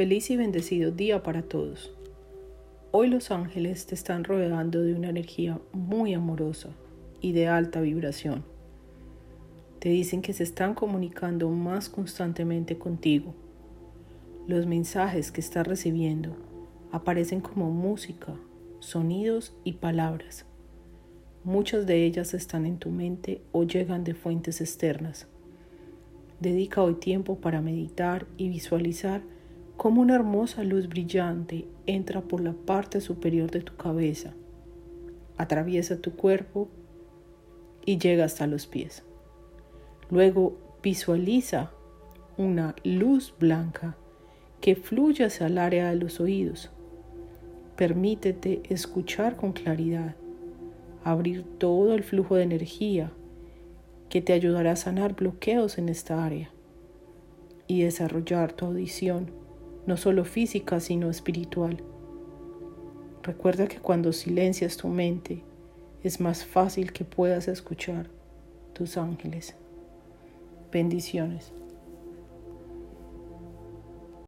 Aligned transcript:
Feliz 0.00 0.30
y 0.30 0.36
bendecido 0.38 0.92
día 0.92 1.22
para 1.22 1.42
todos. 1.42 1.92
Hoy 2.90 3.08
los 3.08 3.30
ángeles 3.30 3.84
te 3.84 3.94
están 3.94 4.24
rodeando 4.24 4.80
de 4.80 4.94
una 4.94 5.10
energía 5.10 5.60
muy 5.74 6.14
amorosa 6.14 6.70
y 7.20 7.32
de 7.32 7.48
alta 7.48 7.82
vibración. 7.82 8.42
Te 9.78 9.90
dicen 9.90 10.22
que 10.22 10.32
se 10.32 10.42
están 10.42 10.74
comunicando 10.74 11.50
más 11.50 11.90
constantemente 11.90 12.78
contigo. 12.78 13.34
Los 14.48 14.64
mensajes 14.64 15.30
que 15.30 15.42
estás 15.42 15.66
recibiendo 15.66 16.34
aparecen 16.92 17.42
como 17.42 17.70
música, 17.70 18.34
sonidos 18.78 19.52
y 19.64 19.74
palabras. 19.74 20.46
Muchas 21.44 21.86
de 21.86 22.06
ellas 22.06 22.32
están 22.32 22.64
en 22.64 22.78
tu 22.78 22.88
mente 22.88 23.42
o 23.52 23.64
llegan 23.64 24.04
de 24.04 24.14
fuentes 24.14 24.62
externas. 24.62 25.26
Dedica 26.40 26.82
hoy 26.82 26.94
tiempo 26.94 27.36
para 27.36 27.60
meditar 27.60 28.24
y 28.38 28.48
visualizar 28.48 29.20
cómo 29.80 30.02
una 30.02 30.14
hermosa 30.14 30.62
luz 30.62 30.90
brillante 30.90 31.64
entra 31.86 32.20
por 32.20 32.42
la 32.42 32.52
parte 32.52 33.00
superior 33.00 33.50
de 33.50 33.62
tu 33.62 33.76
cabeza, 33.76 34.34
atraviesa 35.38 35.96
tu 36.02 36.16
cuerpo 36.16 36.68
y 37.86 37.96
llega 37.96 38.26
hasta 38.26 38.46
los 38.46 38.66
pies. 38.66 39.04
Luego 40.10 40.58
visualiza 40.82 41.70
una 42.36 42.76
luz 42.84 43.32
blanca 43.40 43.96
que 44.60 44.76
fluye 44.76 45.24
hacia 45.24 45.46
el 45.46 45.56
área 45.56 45.88
de 45.88 45.96
los 45.96 46.20
oídos. 46.20 46.70
Permítete 47.76 48.60
escuchar 48.68 49.36
con 49.36 49.54
claridad, 49.54 50.14
abrir 51.04 51.42
todo 51.56 51.94
el 51.94 52.04
flujo 52.04 52.36
de 52.36 52.42
energía 52.42 53.12
que 54.10 54.20
te 54.20 54.34
ayudará 54.34 54.72
a 54.72 54.76
sanar 54.76 55.16
bloqueos 55.16 55.78
en 55.78 55.88
esta 55.88 56.22
área 56.22 56.50
y 57.66 57.80
desarrollar 57.80 58.52
tu 58.52 58.66
audición 58.66 59.40
no 59.86 59.96
solo 59.96 60.24
física, 60.24 60.80
sino 60.80 61.10
espiritual. 61.10 61.82
Recuerda 63.22 63.68
que 63.68 63.78
cuando 63.78 64.12
silencias 64.12 64.76
tu 64.76 64.88
mente, 64.88 65.42
es 66.02 66.20
más 66.20 66.44
fácil 66.44 66.92
que 66.92 67.04
puedas 67.04 67.48
escuchar 67.48 68.08
tus 68.72 68.96
ángeles. 68.96 69.54
Bendiciones. 70.72 71.52